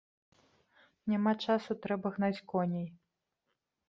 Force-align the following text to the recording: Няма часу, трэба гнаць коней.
Няма 1.11 1.33
часу, 1.47 1.71
трэба 1.83 2.07
гнаць 2.15 2.43
коней. 2.53 2.87